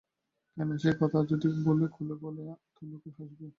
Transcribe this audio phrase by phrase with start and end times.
[0.57, 1.47] কেন সে কথা যদি
[1.91, 2.43] খুলে বলি
[2.75, 3.47] তো লোকে হাসবে।